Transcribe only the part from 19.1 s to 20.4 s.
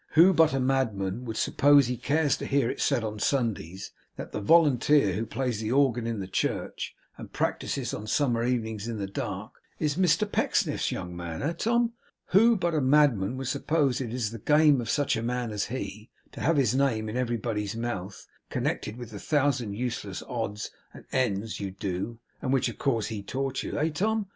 the thousand useless